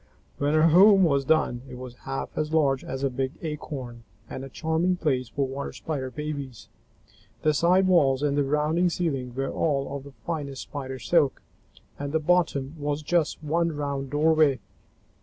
[0.39, 4.43] When her home was done, it was half as large as a big acorn and
[4.43, 6.69] a charming place for Water Spider babies.
[7.43, 11.43] The side walls and the rounding ceiling were all of the finest Spider silk,
[11.99, 14.59] and the bottom was just one round doorway.